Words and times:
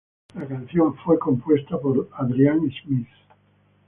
La 0.33 0.47
canción 0.47 0.95
fue 1.05 1.19
compuesta 1.19 1.77
por 1.77 2.09
Adrian 2.17 2.59
Smith. 2.83 3.07